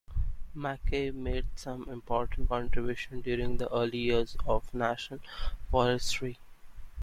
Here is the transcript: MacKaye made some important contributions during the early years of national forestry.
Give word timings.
MacKaye 0.55 1.11
made 1.13 1.45
some 1.55 1.83
important 1.87 2.49
contributions 2.49 3.23
during 3.23 3.57
the 3.57 3.71
early 3.71 3.99
years 3.99 4.35
of 4.47 4.73
national 4.73 5.19
forestry. 5.69 6.39